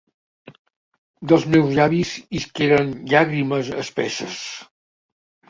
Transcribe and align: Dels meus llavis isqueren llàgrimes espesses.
Dels 1.31 1.45
meus 1.55 1.69
llavis 1.79 2.13
isqueren 2.41 2.91
llàgrimes 3.13 3.71
espesses. 3.85 4.41